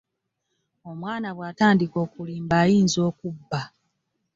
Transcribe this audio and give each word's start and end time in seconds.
Omwana 0.89 1.29
bw'atandika 1.35 1.95
okulimba 2.05 2.55
ayinza 2.63 2.99
okubba. 3.09 3.61